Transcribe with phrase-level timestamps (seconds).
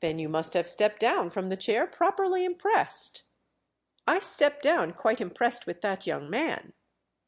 [0.00, 3.22] "Then you must have stepped down from the chair properly impressed."
[4.04, 6.72] "I stepped down quite impressed with that young man."